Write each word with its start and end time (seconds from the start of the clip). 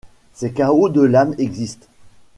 Ces 0.33 0.51
chaos 0.51 0.89
de 0.89 1.01
l’âme 1.03 1.35
existent. 1.37 1.85